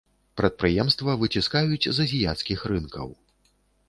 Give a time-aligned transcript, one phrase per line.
[0.39, 3.13] Прадпрыемства выціскаюць з азіяцкіх рынкаў.